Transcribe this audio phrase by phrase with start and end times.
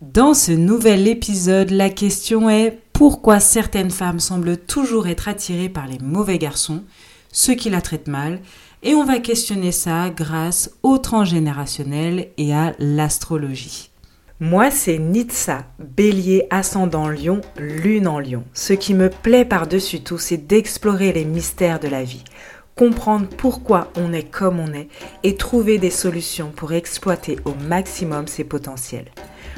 [0.00, 5.86] Dans ce nouvel épisode, la question est pourquoi certaines femmes semblent toujours être attirées par
[5.86, 6.84] les mauvais garçons,
[7.32, 8.40] ceux qui la traitent mal,
[8.82, 13.90] et on va questionner ça grâce au transgénérationnel et à l'astrologie.
[14.40, 18.44] Moi, c'est Nitsa, bélier ascendant lion, lune en lion.
[18.54, 22.24] Ce qui me plaît par-dessus tout, c'est d'explorer les mystères de la vie,
[22.74, 24.88] comprendre pourquoi on est comme on est
[25.24, 29.10] et trouver des solutions pour exploiter au maximum ses potentiels.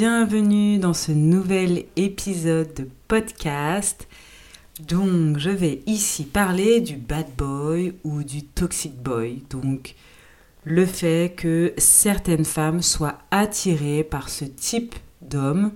[0.00, 4.08] Bienvenue dans ce nouvel épisode de podcast.
[4.88, 9.42] Donc, je vais ici parler du bad boy ou du toxic boy.
[9.50, 9.94] Donc,
[10.64, 15.70] le fait que certaines femmes soient attirées par ce type d'homme.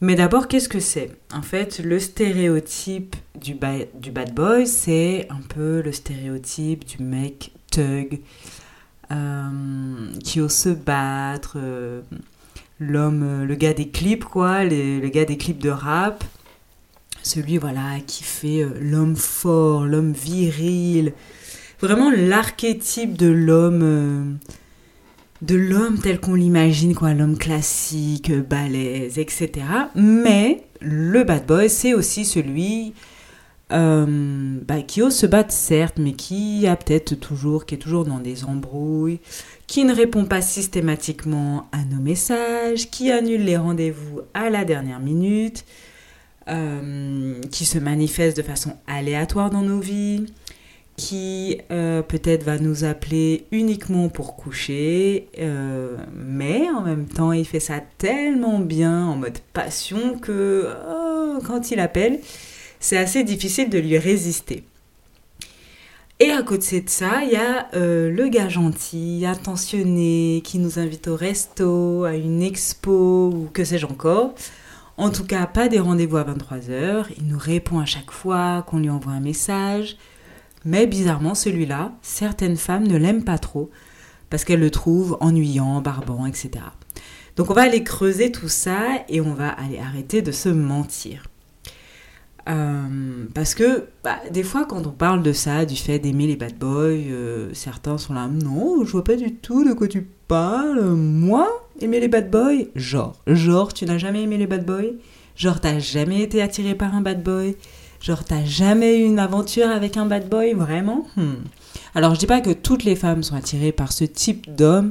[0.00, 1.10] Mais d'abord, qu'est-ce que c'est?
[1.34, 3.56] En fait, le stéréotype du,
[3.94, 8.20] du bad boy, c'est un peu le stéréotype du mec thug,
[9.10, 12.02] euh, qui ose se battre, euh,
[12.88, 16.24] l'homme, euh, le gars des clips, quoi, le gars des clips de rap,
[17.22, 21.12] celui, voilà, qui fait l'homme fort, l'homme viril,
[21.80, 24.38] vraiment l'archétype de l'homme
[25.42, 29.50] de l'homme tel qu'on l'imagine, quoi, l'homme classique, balèze, etc.
[29.94, 32.94] Mais le bad boy, c'est aussi celui
[33.72, 38.04] euh, bah, qui ose se battre certes, mais qui a peut-être toujours, qui est toujours
[38.04, 39.18] dans des embrouilles,
[39.72, 45.00] qui ne répond pas systématiquement à nos messages, qui annule les rendez-vous à la dernière
[45.00, 45.64] minute,
[46.48, 50.26] euh, qui se manifeste de façon aléatoire dans nos vies,
[50.98, 55.28] qui euh, peut-être va nous appeler uniquement pour coucher,
[56.14, 61.70] mais en même temps il fait ça tellement bien en mode passion que oh, quand
[61.70, 62.20] il appelle,
[62.78, 64.64] c'est assez difficile de lui résister.
[66.24, 70.78] Et à côté de ça, il y a euh, le gars gentil, attentionné, qui nous
[70.78, 74.32] invite au resto, à une expo ou que sais-je encore.
[74.96, 77.06] En tout cas, pas des rendez-vous à 23h.
[77.18, 79.96] Il nous répond à chaque fois qu'on lui envoie un message.
[80.64, 83.68] Mais bizarrement, celui-là, certaines femmes ne l'aiment pas trop
[84.30, 86.50] parce qu'elles le trouvent ennuyant, barbant, etc.
[87.34, 88.78] Donc on va aller creuser tout ça
[89.08, 91.24] et on va aller arrêter de se mentir.
[92.48, 96.36] Euh, parce que bah, des fois, quand on parle de ça, du fait d'aimer les
[96.36, 100.08] bad boys, euh, certains sont là, non, je vois pas du tout de quoi tu
[100.26, 100.82] parles.
[100.82, 101.48] Moi,
[101.80, 104.92] aimer les bad boys Genre, genre, tu n'as jamais aimé les bad boys?
[105.36, 107.56] Genre, t'as jamais été attiré par un bad boy?
[108.00, 111.06] Genre, t'as jamais eu une aventure avec un bad boy Vraiment?
[111.16, 111.44] Hmm.
[111.94, 114.90] Alors, je dis pas que toutes les femmes sont attirées par ce type d'homme,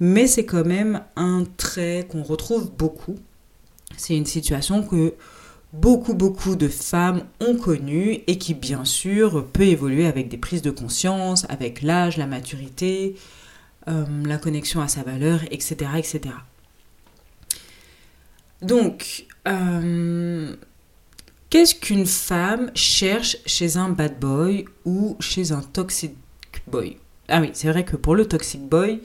[0.00, 3.16] mais c'est quand même un trait qu'on retrouve beaucoup.
[3.98, 5.12] C'est une situation que
[5.72, 10.62] beaucoup, beaucoup de femmes ont connu et qui, bien sûr, peut évoluer avec des prises
[10.62, 13.14] de conscience, avec l'âge, la maturité,
[13.88, 15.90] euh, la connexion à sa valeur, etc.
[15.96, 16.34] etc.
[18.62, 20.54] Donc, euh,
[21.48, 26.14] qu'est-ce qu'une femme cherche chez un bad boy ou chez un toxic
[26.66, 26.98] boy?
[27.28, 29.00] Ah oui, c'est vrai que pour le toxic boy,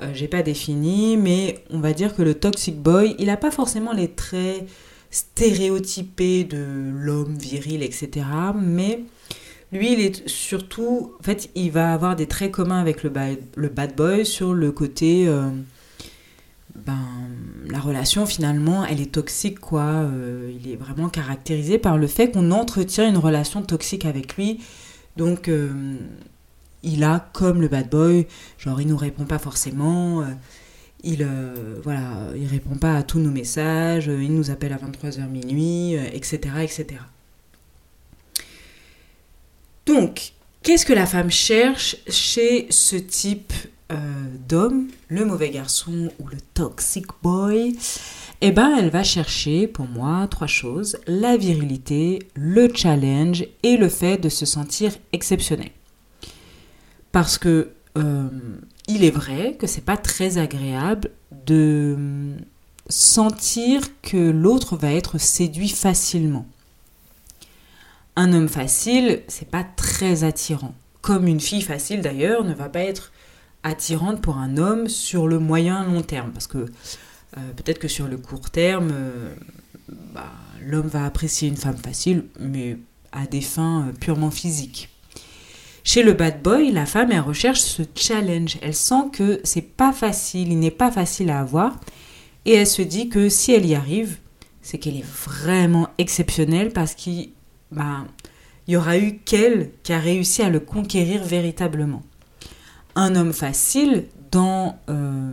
[0.00, 3.50] euh, j'ai pas défini, mais on va dire que le toxic boy, il n'a pas
[3.50, 4.68] forcément les traits
[5.10, 8.26] stéréotypé de l'homme viril, etc.
[8.54, 9.04] Mais
[9.72, 13.38] lui, il est surtout, en fait, il va avoir des traits communs avec le bad,
[13.56, 15.50] le bad boy sur le côté, euh,
[16.74, 16.98] ben,
[17.68, 19.82] la relation finalement, elle est toxique, quoi.
[19.82, 24.60] Euh, il est vraiment caractérisé par le fait qu'on entretient une relation toxique avec lui.
[25.16, 25.96] Donc, euh,
[26.82, 28.26] il a comme le bad boy,
[28.58, 30.24] genre, il nous répond pas forcément
[31.04, 34.76] il euh, voilà, il répond pas à tous nos messages, euh, il nous appelle à
[34.76, 36.86] 23h minuit, etc., euh, etc.
[39.86, 40.32] Donc,
[40.62, 43.52] qu'est-ce que la femme cherche chez ce type
[44.48, 47.76] d'homme, le mauvais garçon ou le toxic boy?
[48.40, 53.88] Eh ben, elle va chercher, pour moi, trois choses la virilité, le challenge et le
[53.88, 55.70] fait de se sentir exceptionnel.
[57.10, 57.72] Parce que
[58.90, 61.10] il est vrai que c'est pas très agréable
[61.46, 62.34] de
[62.88, 66.46] sentir que l'autre va être séduit facilement.
[68.16, 70.74] Un homme facile, c'est pas très attirant.
[71.00, 73.12] Comme une fille facile d'ailleurs ne va pas être
[73.62, 76.32] attirante pour un homme sur le moyen long terme.
[76.32, 79.34] Parce que euh, peut-être que sur le court terme, euh,
[80.12, 82.76] bah, l'homme va apprécier une femme facile, mais
[83.12, 84.90] à des fins euh, purement physiques.
[85.82, 88.58] Chez le bad boy, la femme, elle recherche ce challenge.
[88.62, 91.78] Elle sent que c'est pas facile, il n'est pas facile à avoir.
[92.44, 94.18] Et elle se dit que si elle y arrive,
[94.62, 97.30] c'est qu'elle est vraiment exceptionnelle parce qu'il
[97.70, 98.04] bah,
[98.68, 102.02] y aura eu qu'elle qui a réussi à le conquérir véritablement.
[102.94, 105.32] Un homme facile, dans euh,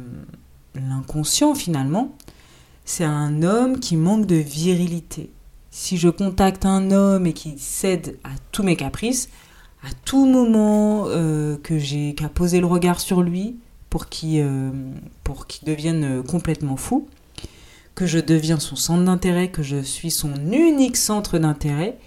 [0.75, 2.15] l'inconscient finalement,
[2.85, 5.29] c'est un homme qui manque de virilité.
[5.71, 9.29] Si je contacte un homme et qui cède à tous mes caprices,
[9.83, 13.57] à tout moment euh, que j'ai qu'à poser le regard sur lui
[13.89, 14.71] pour qu'il euh,
[15.63, 17.07] devienne complètement fou,
[17.95, 21.97] que je deviens son centre d'intérêt, que je suis son unique centre d'intérêt,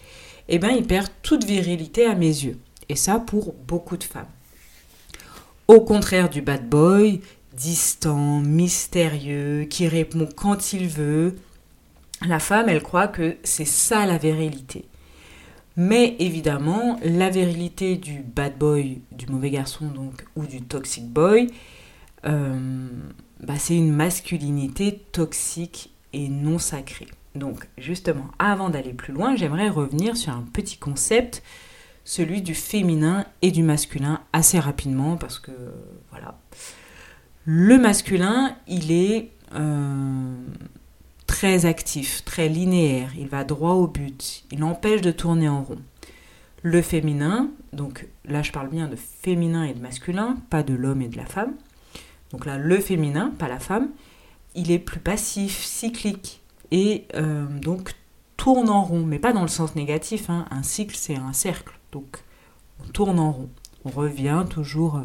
[0.49, 2.59] eh bien il perd toute virilité à mes yeux.
[2.89, 4.27] Et ça pour beaucoup de femmes.
[5.69, 7.21] Au contraire du bad boy,
[7.57, 11.37] distant, mystérieux, qui répond quand il veut,
[12.27, 14.85] la femme, elle croit que c'est ça la virilité.
[15.77, 21.49] Mais évidemment, la virilité du bad boy, du mauvais garçon donc, ou du toxic boy,
[22.27, 22.89] euh,
[23.41, 27.09] bah, c'est une masculinité toxique et non sacrée.
[27.35, 31.43] Donc justement, avant d'aller plus loin, j'aimerais revenir sur un petit concept,
[32.05, 35.53] celui du féminin et du masculin, assez rapidement, parce que
[36.11, 36.39] voilà.
[37.45, 40.35] Le masculin, il est euh,
[41.41, 45.79] très actif, très linéaire, il va droit au but, il empêche de tourner en rond.
[46.63, 51.01] Le féminin, donc là je parle bien de féminin et de masculin, pas de l'homme
[51.01, 51.55] et de la femme.
[52.31, 53.89] Donc là, le féminin, pas la femme,
[54.55, 56.43] il est plus passif, cyclique,
[56.73, 57.95] et euh, donc
[58.37, 60.29] tourne en rond, mais pas dans le sens négatif.
[60.29, 60.45] Hein.
[60.51, 62.19] Un cycle, c'est un cercle, donc
[62.85, 63.49] on tourne en rond,
[63.87, 65.01] on revient toujours.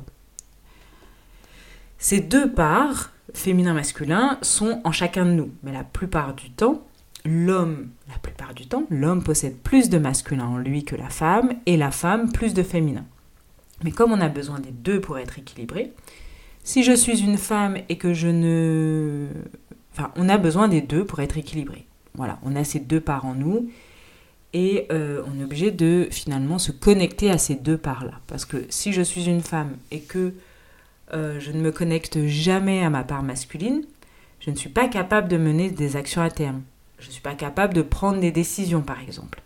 [1.97, 6.85] Ces deux parts, féminin-masculin, sont en chacun de nous, mais la plupart du temps,
[7.25, 11.53] l'homme, la plupart du temps, l'homme possède plus de masculin en lui que la femme,
[11.65, 13.05] et la femme plus de féminin.
[13.83, 15.93] Mais comme on a besoin des deux pour être équilibré,
[16.63, 19.27] si je suis une femme et que je ne...
[19.93, 21.85] Enfin, on a besoin des deux pour être équilibré.
[22.15, 23.69] Voilà, on a ces deux parts en nous
[24.53, 28.19] et euh, on est obligé de finalement se connecter à ces deux parts-là.
[28.27, 30.33] Parce que si je suis une femme et que
[31.13, 33.83] euh, je ne me connecte jamais à ma part masculine,
[34.39, 36.61] je ne suis pas capable de mener des actions à terme.
[36.99, 39.41] Je ne suis pas capable de prendre des décisions, par exemple.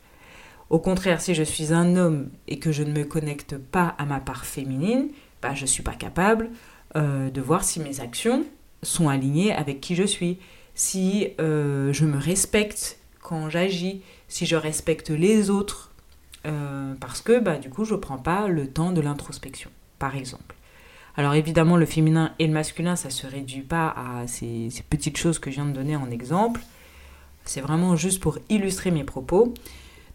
[0.69, 4.05] Au contraire, si je suis un homme et que je ne me connecte pas à
[4.05, 5.09] ma part féminine,
[5.41, 6.49] bah, je ne suis pas capable
[6.95, 8.45] euh, de voir si mes actions
[8.83, 10.37] sont alignées avec qui je suis,
[10.75, 15.87] si euh, je me respecte quand j'agis, si je respecte les autres,
[16.99, 19.69] parce que bah, du coup je ne prends pas le temps de l'introspection,
[19.99, 20.55] par exemple.
[21.19, 25.17] Alors évidemment le féminin et le masculin, ça ne se réduit pas à ces, petites
[25.17, 26.61] choses que je viens de donner en exemple,
[27.43, 29.53] c'est vraiment juste pour illustrer mes propos.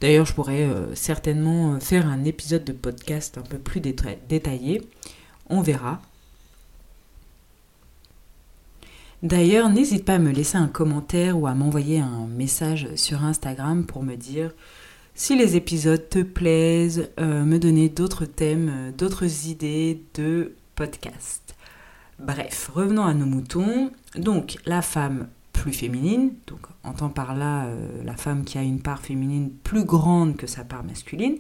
[0.01, 4.81] D'ailleurs, je pourrais certainement faire un épisode de podcast un peu plus détaillé.
[5.51, 6.01] On verra.
[9.23, 13.85] D'ailleurs, n'hésite pas à me laisser un commentaire ou à m'envoyer un message sur Instagram
[13.85, 14.53] pour me dire
[15.15, 20.55] si les épisodes te plaisent, euh, me donner d'autres thèmes, euh, d'autres idées de
[22.19, 23.91] Bref, revenons à nos moutons.
[24.17, 28.81] Donc, la femme plus féminine, donc entend par là euh, la femme qui a une
[28.81, 31.37] part féminine plus grande que sa part masculine,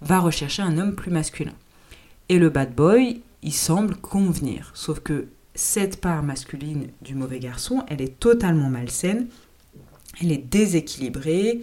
[0.00, 1.52] va rechercher un homme plus masculin.
[2.28, 7.84] Et le bad boy, il semble convenir, sauf que cette part masculine du mauvais garçon,
[7.88, 9.26] elle est totalement malsaine,
[10.22, 11.60] elle est déséquilibrée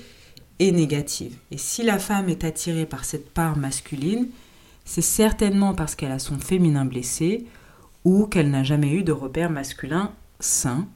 [0.59, 1.37] et négative.
[1.51, 4.27] Et si la femme est attirée par cette part masculine,
[4.87, 7.45] c'est certainement parce qu'elle a son féminin blessé
[8.05, 10.87] ou qu'elle n'a jamais eu de repère masculin sain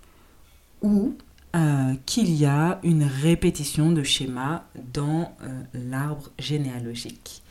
[0.82, 1.14] ou
[1.58, 7.44] euh, qu'il y a une répétition de schéma dans euh, l'arbre généalogique.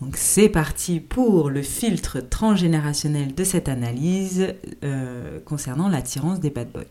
[0.00, 6.70] Donc c'est parti pour le filtre transgénérationnel de cette analyse euh, concernant l'attirance des bad
[6.70, 6.84] boys.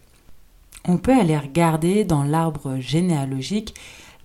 [0.86, 3.74] On peut aller regarder dans l'arbre généalogique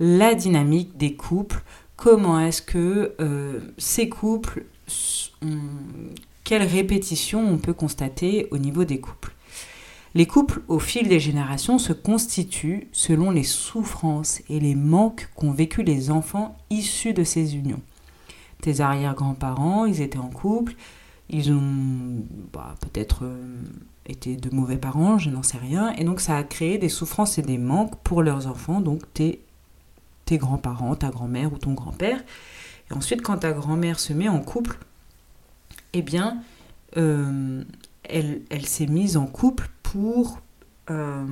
[0.00, 1.62] la dynamique des couples,
[1.97, 4.65] comment est-ce que euh, ces couples,
[6.45, 9.33] quelle répétition on peut constater au niveau des couples?
[10.15, 15.53] Les couples, au fil des générations, se constituent selon les souffrances et les manques qu'ont
[15.53, 17.83] vécu les enfants issus de ces unions
[18.61, 20.75] tes arrière-grands-parents, ils étaient en couple,
[21.31, 23.62] ils ont bah, peut-être euh,
[24.07, 27.38] été de mauvais parents, je n'en sais rien, et donc ça a créé des souffrances
[27.38, 29.41] et des manques pour leurs enfants, donc tes
[30.26, 32.23] tes grands-parents, ta grand-mère ou ton grand-père.
[32.90, 34.78] Et ensuite, quand ta grand-mère se met en couple,
[35.95, 36.42] eh bien,
[36.97, 37.64] euh,
[38.04, 40.40] elle, s'est mise en couple pour
[40.90, 41.25] euh,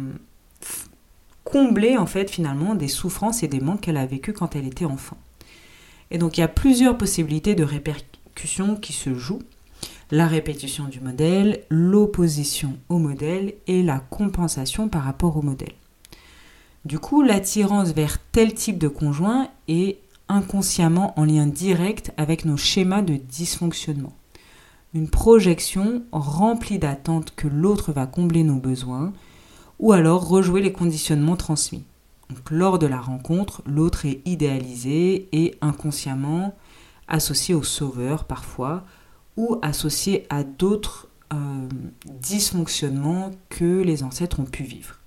[1.44, 4.84] combler, en fait, finalement, des souffrances et des manques qu'elle a vécu quand elle était
[4.84, 5.18] enfant.
[6.10, 9.42] Et donc, il y a plusieurs possibilités de répercussions qui se jouent.
[10.10, 15.72] La répétition du modèle, l'opposition au modèle et la compensation par rapport au modèle.
[16.84, 19.98] Du coup, l'attirance vers tel type de conjoint est
[20.28, 24.12] inconsciemment en lien direct avec nos schémas de dysfonctionnement.
[24.92, 29.14] Une projection remplie d'attentes que l'autre va combler nos besoins,
[29.78, 31.84] ou alors rejouer les conditionnements transmis.
[32.28, 36.54] Donc, lors de la rencontre, l'autre est idéalisé et inconsciemment
[37.08, 38.84] associé au sauveur parfois,
[39.36, 41.36] ou associé à d'autres euh,
[42.20, 44.98] dysfonctionnements que les ancêtres ont pu vivre.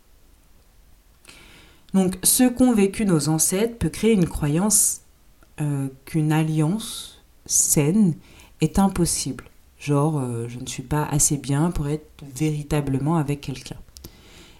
[1.93, 5.01] Donc ce qu'ont vécu nos ancêtres peut créer une croyance
[5.61, 8.15] euh, qu'une alliance saine
[8.61, 9.45] est impossible.
[9.79, 13.77] Genre, euh, je ne suis pas assez bien pour être véritablement avec quelqu'un.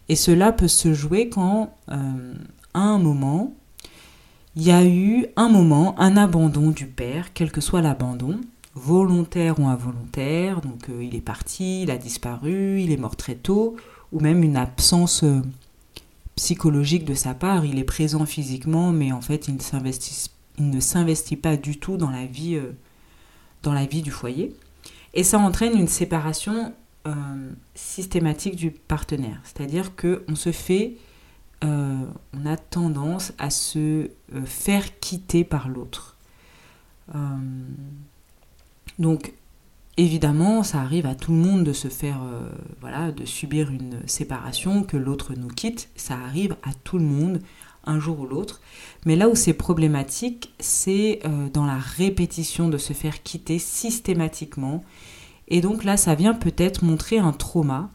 [0.10, 2.34] Et cela peut se jouer quand, euh,
[2.74, 3.54] à un moment,
[4.56, 8.40] il y a eu un moment, un abandon du père, quel que soit l'abandon,
[8.74, 10.62] volontaire ou involontaire.
[10.62, 13.76] Donc il est parti, il a disparu, il est mort très tôt,
[14.12, 15.24] ou même une absence
[16.38, 17.66] psychologique de sa part.
[17.66, 19.58] Il est présent physiquement, mais en fait, il
[20.60, 22.72] ne s'investit pas du tout dans la vie, euh,
[23.64, 24.56] dans la vie du foyer.
[25.14, 26.74] Et ça entraîne une séparation
[27.08, 29.42] euh, systématique du partenaire.
[29.44, 30.98] C'est-à-dire qu'on se fait,
[31.64, 34.10] euh, on a tendance à se
[34.46, 36.16] faire quitter par l'autre.
[39.00, 39.34] donc,
[40.00, 42.52] Évidemment, ça arrive à tout le monde de se faire, euh,
[42.82, 45.90] voilà, de subir une séparation, que l'autre nous quitte.
[45.96, 47.42] Ça arrive à tout le monde,
[47.84, 48.62] un jour ou l'autre.
[49.08, 54.84] Mais là où c'est problématique, c'est euh, dans la répétition de se faire quitter systématiquement.
[55.48, 57.90] Et donc là, ça vient peut-être montrer un trauma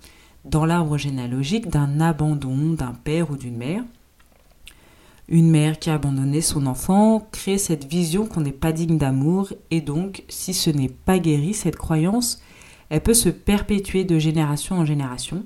[0.45, 3.85] dans l'arbre généalogique d'un abandon d'un père ou d'une mère.
[5.33, 9.51] Une mère qui a abandonné son enfant crée cette vision qu'on n'est pas digne d'amour
[9.71, 12.43] et donc si ce n'est pas guéri, cette croyance,
[12.91, 15.43] elle peut se perpétuer de génération en génération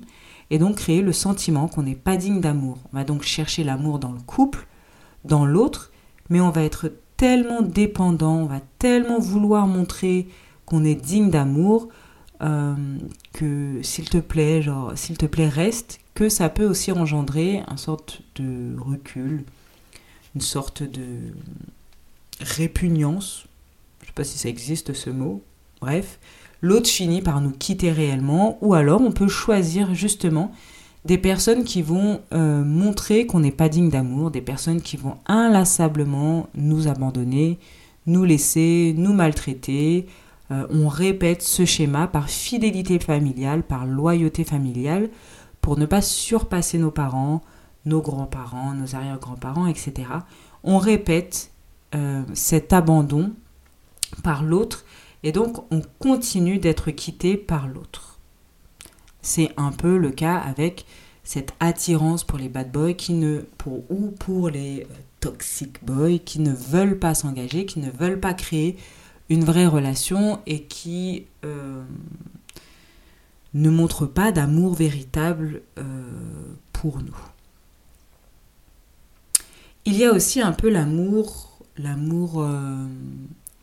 [0.49, 2.79] et donc créer le sentiment qu'on n'est pas digne d'amour.
[2.91, 4.67] On va donc chercher l'amour dans le couple,
[5.23, 5.93] dans l'autre,
[6.29, 10.27] mais on va être tellement dépendant, on va tellement vouloir montrer
[10.65, 11.87] qu'on est digne d'amour
[12.41, 12.75] euh,
[13.31, 17.77] que s'il te plaît, genre s'il te plaît reste, que ça peut aussi engendrer une
[17.77, 19.45] sorte de recul,
[20.37, 21.33] une sorte de
[22.39, 23.45] répugnance,
[24.01, 25.41] je ne sais pas si ça existe ce mot,
[25.81, 26.19] bref,
[26.61, 30.51] l'autre finit par nous quitter réellement, ou alors on peut choisir justement
[31.05, 35.17] des personnes qui vont euh, montrer qu'on n'est pas digne d'amour, des personnes qui vont
[35.25, 37.57] inlassablement nous abandonner,
[38.05, 40.05] nous laisser, nous maltraiter.
[40.51, 45.09] Euh, on répète ce schéma par fidélité familiale, par loyauté familiale,
[45.61, 47.41] pour ne pas surpasser nos parents,
[47.87, 50.09] nos grands-parents, nos arrière-grands-parents, etc.
[50.63, 51.51] On répète
[51.95, 53.31] euh, cet abandon
[54.23, 54.85] par l'autre
[55.23, 58.19] et donc on continue d'être quitté par l'autre.
[59.21, 60.85] C'est un peu le cas avec
[61.23, 66.19] cette attirance pour les bad boys qui ne, pour, ou pour les euh, toxic boys
[66.19, 68.77] qui ne veulent pas s'engager, qui ne veulent pas créer
[69.29, 71.83] une vraie relation et qui euh,
[73.53, 75.61] ne montrent pas d'amour véritable
[76.71, 77.17] pour nous.
[79.89, 82.85] Il y a aussi un peu l'amour, l'amour euh,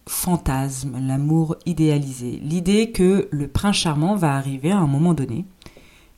[0.07, 2.40] fantasme, l'amour idéalisé.
[2.43, 5.45] L'idée que le prince charmant va arriver à un moment donné.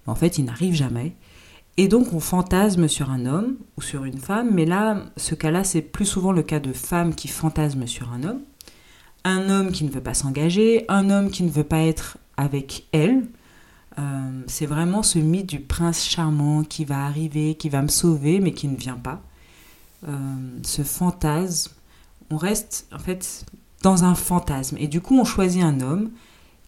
[0.06, 1.16] En fait, il n'arrive jamais.
[1.76, 5.64] Et donc, on fantasme sur un homme ou sur une femme, mais là, ce cas-là,
[5.64, 8.42] c'est plus souvent le cas de femmes qui fantasment sur un homme.
[9.24, 12.86] Un homme qui ne veut pas s'engager, un homme qui ne veut pas être avec
[12.92, 13.26] elle.
[13.98, 18.38] Euh, c'est vraiment ce mythe du prince charmant qui va arriver, qui va me sauver,
[18.38, 19.20] mais qui ne vient pas.
[20.06, 21.72] Euh, ce fantasme,
[22.30, 23.44] on reste en fait
[23.82, 24.76] dans un fantasme.
[24.78, 26.10] Et du coup, on choisit un homme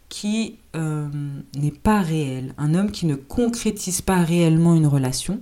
[0.08, 1.08] qui euh,
[1.56, 5.40] n'est pas réel, un homme qui ne concrétise pas réellement une relation.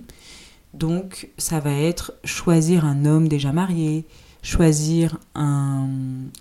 [0.73, 4.05] Donc, ça va être choisir un homme déjà marié,
[4.43, 5.87] choisir un,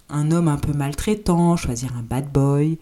[0.09, 2.79] un homme un peu maltraitant, choisir un bad boy,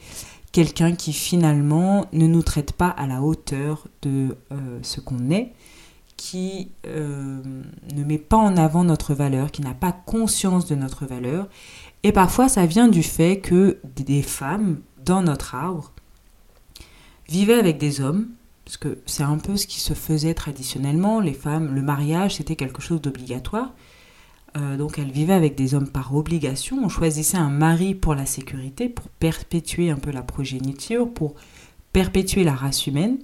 [0.52, 5.52] quelqu'un qui finalement ne nous traite pas à la hauteur de euh, ce qu'on est
[6.24, 7.42] qui euh,
[7.94, 11.48] ne met pas en avant notre valeur, qui n'a pas conscience de notre valeur.
[12.02, 15.92] Et parfois, ça vient du fait que des femmes, dans notre arbre,
[17.28, 18.28] vivaient avec des hommes,
[18.64, 21.20] parce que c'est un peu ce qui se faisait traditionnellement.
[21.20, 23.74] Les femmes, le mariage, c'était quelque chose d'obligatoire.
[24.56, 26.78] euh, donc elle vivait avec des hommes par obligation.
[26.82, 31.34] On choisissait un mari pour la sécurité, pour perpétuer un peu la progéniture, pour
[31.92, 33.18] perpétuer la race humaine.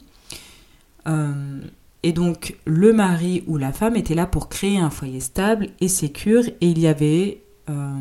[1.07, 1.63] Euh,
[2.03, 5.89] et donc le mari ou la femme était là pour créer un foyer stable et
[5.89, 6.45] sécure.
[6.61, 7.93] Et il y avait euh,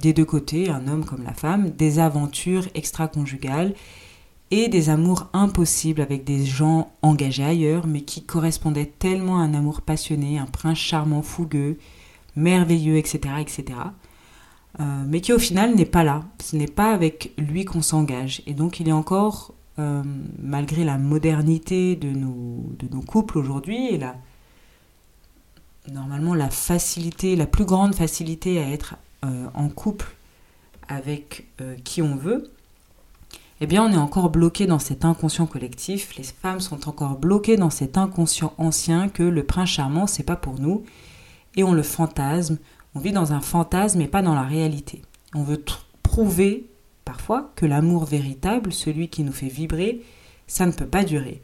[0.00, 3.74] des deux côtés, un homme comme la femme, des aventures extra-conjugales
[4.50, 9.52] et des amours impossibles avec des gens engagés ailleurs, mais qui correspondaient tellement à un
[9.52, 11.78] amour passionné, un prince charmant, fougueux,
[12.36, 13.64] merveilleux, etc., etc.,
[14.80, 16.22] euh, mais qui au final n'est pas là.
[16.40, 18.42] Ce n'est pas avec lui qu'on s'engage.
[18.46, 20.02] Et donc il est encore, euh,
[20.38, 24.16] malgré la modernité de nos, couples aujourd'hui et la,
[25.90, 30.14] normalement la facilité, la plus grande facilité à être euh, en couple
[30.88, 31.46] avec
[31.84, 32.50] qui on veut,
[33.60, 37.56] eh bien on est encore bloqué dans cet inconscient collectif, les femmes sont encore bloquées
[37.56, 40.84] dans cet inconscient ancien que le prince charmant c'est pas pour nous.
[41.56, 42.58] Et on le fantasme,
[42.94, 45.02] on vit dans un fantasme et pas dans la réalité.
[45.34, 45.62] On veut
[46.02, 46.70] prouver
[47.08, 50.02] parfois que l'amour véritable, celui qui nous fait vibrer,
[50.46, 51.40] ça ne peut pas durer.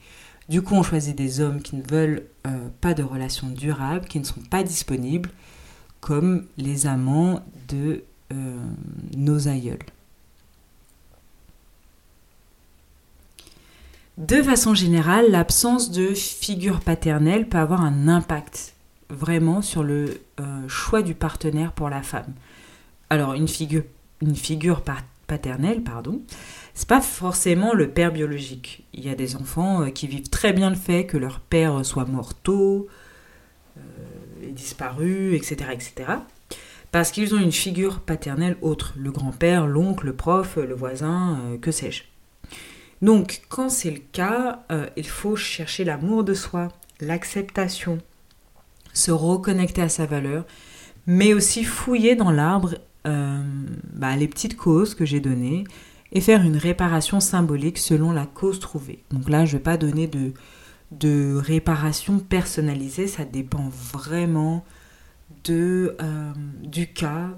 [0.50, 4.18] Du coup, on choisit des hommes qui ne veulent euh, pas de relations durables, qui
[4.18, 5.30] ne sont pas disponibles,
[6.02, 8.04] comme les amants de
[8.34, 8.58] euh,
[9.16, 9.86] nos aïeuls.
[14.18, 18.74] De façon générale, l'absence de figure paternelle peut avoir un impact
[19.08, 22.34] vraiment sur le euh, choix du partenaire pour la femme.
[23.08, 23.84] Alors une figure,
[24.20, 24.82] une figure
[25.24, 26.22] paternelle, pardon,
[26.74, 28.84] c'est pas forcément le père biologique.
[28.92, 31.84] Il y a des enfants euh, qui vivent très bien le fait que leur père
[31.84, 32.88] soit mort tôt,
[33.76, 33.80] euh,
[34.50, 35.94] disparu, etc., etc.
[36.92, 41.72] Parce qu'ils ont une figure paternelle autre, le grand-père, l'oncle, le prof, le voisin, que
[41.72, 42.04] sais-je.
[43.04, 46.68] Donc, quand c'est le cas, euh, il faut chercher l'amour de soi,
[47.00, 47.98] l'acceptation,
[48.94, 50.46] se reconnecter à sa valeur,
[51.06, 53.42] mais aussi fouiller dans l'arbre euh,
[53.92, 55.64] bah, les petites causes que j'ai données
[56.12, 59.04] et faire une réparation symbolique selon la cause trouvée.
[59.10, 60.32] Donc là, je ne vais pas donner de,
[61.36, 64.64] réparation personnalisée, ça dépend vraiment
[65.44, 67.30] de, euh, du cas.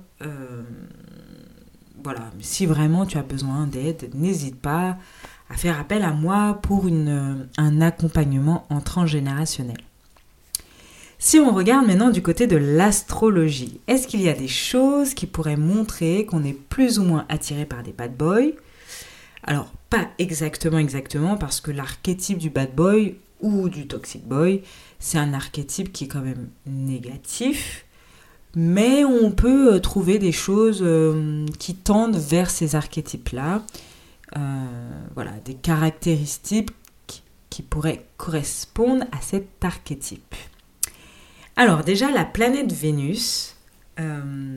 [2.05, 4.98] voilà, si vraiment tu as besoin d'aide, n'hésite pas
[5.48, 9.79] à faire appel à moi pour un accompagnement en transgénérationnel.
[11.18, 15.26] Si on regarde maintenant du côté de l'astrologie, est-ce qu'il y a des choses qui
[15.26, 18.52] pourraient montrer qu'on est plus ou moins attiré par des bad boys?
[19.42, 24.62] Alors, pas exactement, exactement, parce que l'archétype du bad boy ou du toxic boy,
[24.98, 27.87] c'est un archétype qui est quand même négatif,
[28.55, 33.62] mais on peut trouver des choses euh, qui tendent vers ces archétypes-là.
[34.37, 34.40] Euh,
[35.14, 36.70] voilà, des caractéristiques
[37.48, 40.35] qui pourraient correspondre à cet archétype.
[41.57, 43.57] Alors déjà, la planète Vénus,
[43.99, 44.57] euh,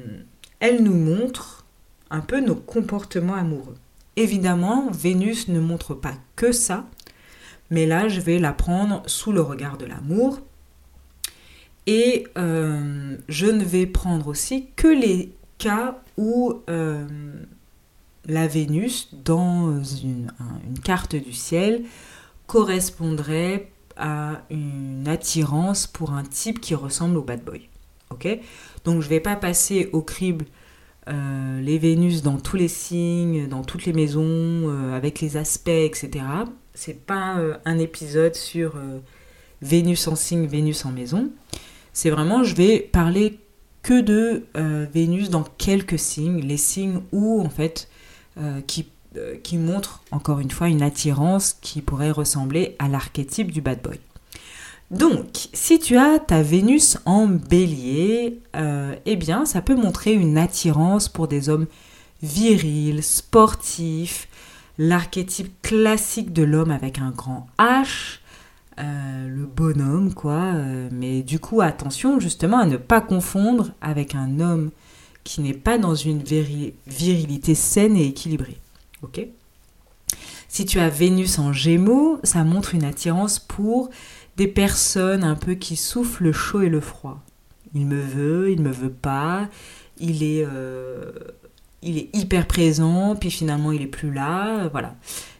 [0.60, 1.66] elle nous montre
[2.10, 3.78] un peu nos comportements amoureux.
[4.16, 6.86] Évidemment, Vénus ne montre pas que ça,
[7.70, 10.40] mais là, je vais la prendre sous le regard de l'amour.
[11.88, 16.62] Et euh, je ne vais prendre aussi que les cas où
[18.30, 20.32] la Vénus dans une,
[20.84, 21.84] carte du ciel
[22.48, 27.70] correspondrait à une attirance pour un type qui ressemble au bad boy.
[28.12, 28.28] Ok?
[28.86, 30.46] Donc je ne vais pas passer au crible
[31.08, 35.70] euh, les Vénus dans tous les signes, dans toutes les maisons, euh, avec les aspects,
[35.70, 36.24] etc.
[36.74, 38.76] C'est pas euh, un épisode sur
[39.62, 41.32] Vénus en signe, Vénus en maison.
[41.94, 43.40] C'est vraiment, je vais parler
[43.82, 44.46] que de
[44.94, 47.90] Vénus dans quelques signes, les signes où en fait
[48.68, 53.60] qui, euh, qui montre encore une fois une attirance qui pourrait ressembler à l'archétype du
[53.60, 54.00] bad boy.
[54.92, 60.38] Donc, si tu as ta Vénus en bélier, euh, eh bien, ça peut montrer une
[60.38, 61.66] attirance pour des hommes
[62.22, 64.28] virils, sportifs,
[64.78, 68.20] l'archétype classique de l'homme avec un grand H,
[68.78, 70.54] le bonhomme, quoi.
[70.92, 74.72] mais du coup, attention justement à ne pas confondre avec un homme
[75.24, 76.24] qui n'est pas dans une
[76.88, 78.58] virilité saine et équilibrée.
[79.02, 79.26] Ok
[80.48, 83.90] Si tu as Vénus en Gémeaux, ça montre une attirance pour
[84.38, 87.22] des personnes un peu qui soufflent le chaud et le froid.
[87.74, 89.48] Il me veut, il me veut pas,
[90.00, 91.12] il est, euh,
[91.82, 94.96] il est hyper présent, puis finalement il est plus là, voilà.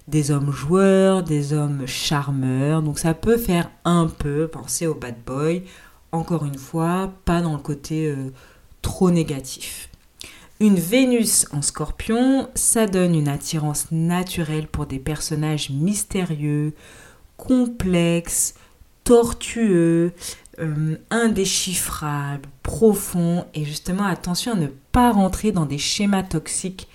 [0.08, 5.16] Des hommes joueurs, des hommes charmeurs, donc ça peut faire un peu penser au bad
[5.26, 5.64] boy.
[6.12, 8.32] Encore une fois, pas dans le côté euh,
[8.82, 9.89] trop négatif.
[10.62, 16.74] Une Vénus en scorpion, ça donne une attirance naturelle pour des personnages mystérieux,
[17.38, 18.56] complexes,
[19.06, 20.12] tortueux,
[20.60, 26.90] euh, indéchiffrable, profond, et justement attention à ne pas rentrer dans des schémas toxiques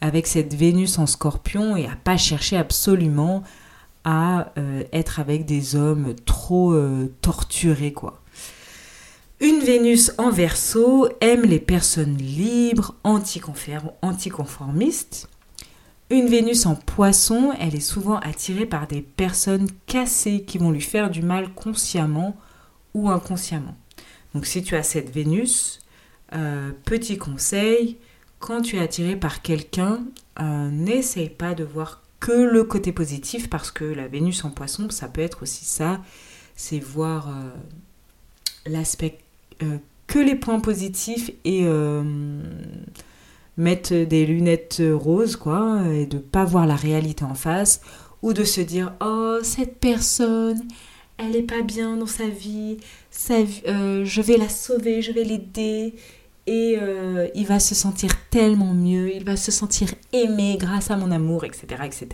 [0.00, 3.44] avec cette Vénus en scorpion et à pas chercher absolument
[4.02, 8.20] à euh, être avec des hommes trop euh, torturés quoi.
[9.38, 15.28] Une Vénus en verso aime les personnes libres, anticonformistes.
[16.08, 20.80] Une Vénus en poisson, elle est souvent attirée par des personnes cassées qui vont lui
[20.80, 22.34] faire du mal consciemment
[22.94, 23.76] ou inconsciemment.
[24.32, 25.80] Donc si tu as cette Vénus,
[26.32, 27.98] euh, petit conseil,
[28.38, 30.02] quand tu es attiré par quelqu'un,
[30.40, 34.88] euh, n'essaye pas de voir que le côté positif parce que la Vénus en poisson,
[34.88, 36.00] ça peut être aussi ça,
[36.54, 37.50] c'est voir euh,
[38.64, 39.18] l'aspect
[40.06, 42.02] que les points positifs et euh,
[43.56, 47.80] mettre des lunettes roses, quoi, et de pas voir la réalité en face,
[48.22, 50.62] ou de se dire oh cette personne,
[51.18, 52.78] elle est pas bien dans sa vie,
[53.30, 55.94] euh, je vais la sauver, je vais l'aider,
[56.46, 56.78] et
[57.34, 61.44] il va se sentir tellement mieux, il va se sentir aimé grâce à mon amour,
[61.44, 62.06] etc., etc.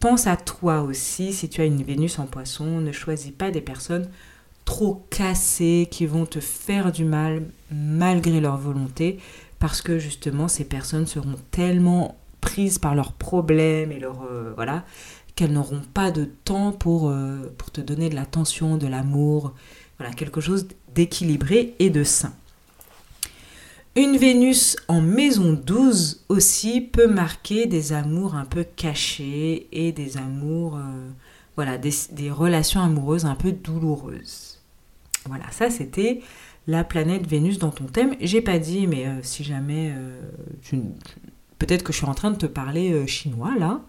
[0.00, 3.60] Pense à toi aussi si tu as une Vénus en Poisson, ne choisis pas des
[3.60, 4.08] personnes
[4.66, 9.18] trop cassés, qui vont te faire du mal malgré leur volonté,
[9.58, 14.84] parce que justement ces personnes seront tellement prises par leurs problèmes et leur euh, voilà
[15.34, 19.54] qu'elles n'auront pas de temps pour, euh, pour te donner de l'attention, de l'amour,
[19.98, 22.32] voilà quelque chose d'équilibré et de sain.
[23.96, 30.16] Une Vénus en maison 12 aussi peut marquer des amours un peu cachés et des
[30.16, 31.08] amours, euh,
[31.54, 34.55] voilà, des relations amoureuses un peu douloureuses.
[35.28, 36.20] Voilà, ça c'était
[36.66, 38.14] la planète Vénus dans ton thème.
[38.20, 40.80] J'ai pas dit, mais euh, si jamais euh,
[41.58, 43.80] peut-être que je suis en train de te parler euh, chinois là.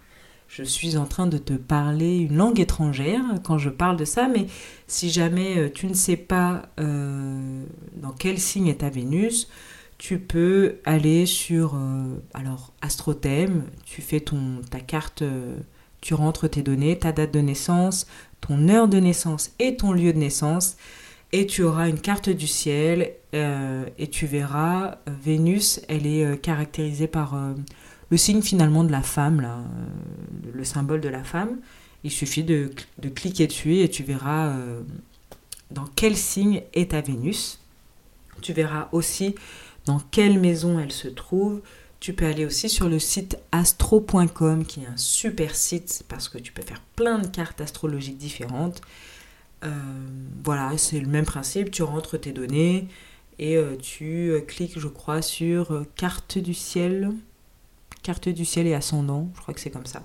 [0.47, 4.29] Je suis en train de te parler une langue étrangère quand je parle de ça,
[4.29, 4.47] mais
[4.87, 9.49] si jamais tu ne sais pas dans quel signe est ta Vénus,
[9.97, 11.77] tu peux aller sur
[12.33, 15.21] alors Astrothème, tu fais ton ta carte,
[15.99, 18.07] tu rentres tes données, ta date de naissance,
[18.39, 20.77] ton heure de naissance et ton lieu de naissance
[21.31, 26.25] et tu auras une carte du ciel euh, et tu verras euh, Vénus, elle est
[26.25, 27.37] euh, caractérisée par
[28.09, 29.59] le signe finalement de la femme, là,
[30.53, 31.59] le symbole de la femme.
[32.03, 34.55] Il suffit de, de cliquer dessus et tu verras
[35.71, 37.59] dans quel signe est ta Vénus.
[38.41, 39.35] Tu verras aussi
[39.85, 41.61] dans quelle maison elle se trouve.
[41.99, 46.37] Tu peux aller aussi sur le site astro.com qui est un super site parce que
[46.37, 48.81] tu peux faire plein de cartes astrologiques différentes.
[49.63, 49.69] Euh,
[50.43, 52.87] voilà, c'est le même principe, tu rentres tes données
[53.39, 57.11] et euh, tu euh, cliques, je crois, sur carte du ciel,
[58.03, 60.03] carte du ciel et ascendant, je crois que c'est comme ça.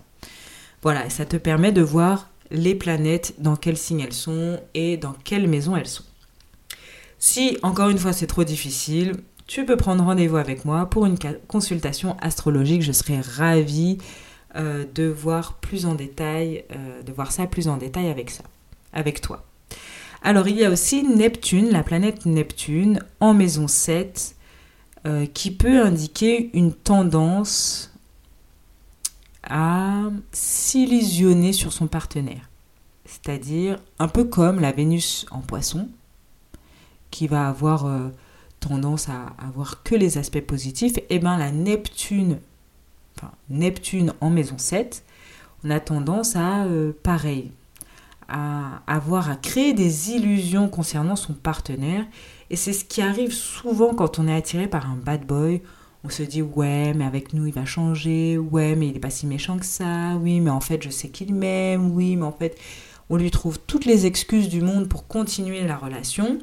[0.82, 5.14] Voilà, ça te permet de voir les planètes, dans quel signe elles sont et dans
[5.24, 6.04] quelle maison elles sont.
[7.18, 9.14] Si, encore une fois, c'est trop difficile,
[9.46, 12.82] tu peux prendre rendez-vous avec moi pour une consultation astrologique.
[12.82, 13.98] Je serai ravie
[14.56, 16.64] de voir plus en détail,
[17.06, 18.42] de voir ça plus en détail avec ça
[18.92, 19.44] avec toi.
[20.22, 24.36] Alors il y a aussi Neptune, la planète Neptune, en maison 7,
[25.04, 27.92] euh, qui peut indiquer une tendance
[29.42, 32.48] à s'illusionner sur son partenaire.
[33.04, 35.88] C'est-à-dire un peu comme la Vénus en poisson,
[37.10, 38.08] qui va avoir euh,
[38.60, 42.38] tendance à avoir que les aspects positifs, et eh bien la Neptune,
[43.16, 45.04] enfin Neptune en maison 7,
[45.64, 47.50] on a tendance à euh, pareil,
[48.32, 52.06] à avoir à créer des illusions concernant son partenaire.
[52.50, 55.62] Et c'est ce qui arrive souvent quand on est attiré par un bad boy.
[56.04, 59.10] On se dit ouais mais avec nous il va changer, ouais mais il est pas
[59.10, 62.32] si méchant que ça, oui mais en fait je sais qu'il m'aime, oui mais en
[62.32, 62.58] fait
[63.08, 66.38] on lui trouve toutes les excuses du monde pour continuer la relation.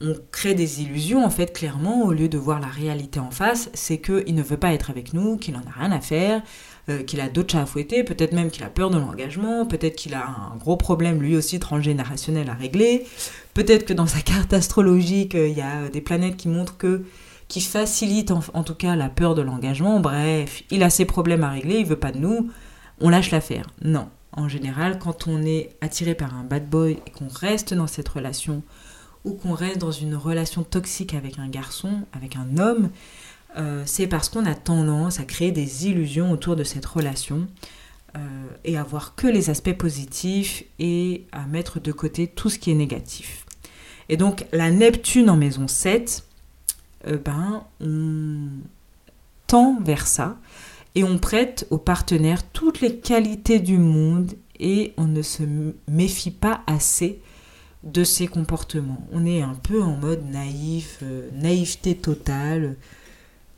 [0.00, 3.70] On crée des illusions en fait clairement au lieu de voir la réalité en face,
[3.72, 6.42] c'est qu'il ne veut pas être avec nous, qu'il en a rien à faire,
[6.90, 9.96] euh, qu'il a d'autres chats à fouetter, peut-être même qu'il a peur de l'engagement, peut-être
[9.96, 13.06] qu'il a un gros problème lui aussi transgénérationnel à régler,
[13.54, 17.04] peut-être que dans sa carte astrologique, euh, il y a des planètes qui montrent que
[17.48, 20.00] qui facilitent en, tout cas la peur de l'engagement.
[20.00, 22.50] Bref, il a ses problèmes à régler, il veut pas de nous,
[23.00, 23.66] on lâche l'affaire.
[23.82, 27.86] Non, en général, quand on est attiré par un bad boy et qu'on reste dans
[27.86, 28.62] cette relation
[29.26, 32.90] ou qu'on reste dans une relation toxique avec un garçon, avec un homme,
[33.58, 37.48] euh, c'est parce qu'on a tendance à créer des illusions autour de cette relation
[38.16, 38.18] euh,
[38.64, 42.70] et à voir que les aspects positifs et à mettre de côté tout ce qui
[42.70, 43.44] est négatif.
[44.08, 46.24] Et donc la Neptune en maison 7,
[47.08, 48.48] euh, ben, on
[49.48, 50.38] tend vers ça
[50.94, 55.42] et on prête au partenaire toutes les qualités du monde et on ne se
[55.88, 57.20] méfie pas assez
[57.86, 59.06] de ses comportements.
[59.12, 62.76] On est un peu en mode naïf, euh, naïveté totale,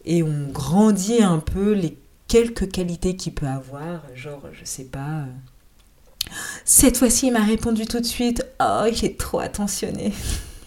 [0.05, 1.97] et on grandit un peu les
[2.29, 5.23] quelques qualités qu'il peut avoir, genre, je sais pas.
[5.23, 6.31] euh,
[6.65, 8.45] Cette fois-ci, il m'a répondu tout de suite.
[8.61, 10.13] Oh, il est trop attentionné.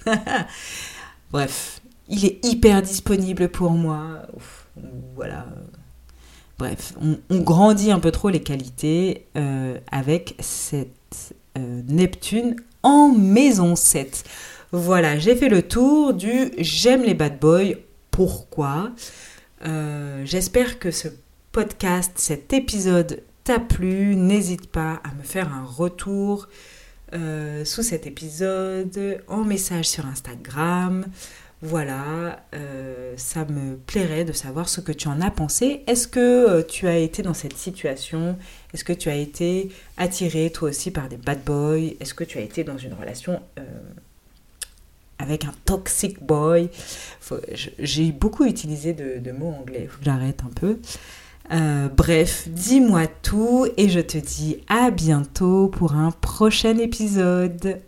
[1.32, 4.24] Bref, il est hyper disponible pour moi.
[5.16, 5.46] Voilà.
[6.58, 6.94] Bref,
[7.30, 14.24] on, grandit un peu trop les qualités euh, avec cette Neptune en maison 7.
[14.72, 17.76] Voilà, j'ai fait le tour du j'aime les bad boys.
[18.10, 18.92] Pourquoi?
[19.66, 21.08] Euh, J'espère que ce
[21.52, 24.16] podcast, cet épisode t'a plu.
[24.16, 26.48] N'hésite pas à me faire un retour
[27.14, 31.06] euh, sous cet épisode en message sur Instagram.
[31.64, 35.84] Voilà, euh, ça me plairait de savoir ce que tu en as pensé.
[35.86, 38.36] Est-ce que euh, tu as été dans cette situation?
[38.74, 41.94] Est-ce que tu as été attiré toi aussi par des bad boys?
[42.00, 43.62] Est-ce que tu as été dans une relation euh,
[45.20, 46.70] avec un toxic boy?
[47.78, 50.80] J'ai beaucoup utilisé de, mots anglais, il faut que j'arrête un peu.
[51.96, 57.82] Bref, dis-moi tout et je te dis à bientôt pour un prochain épisode.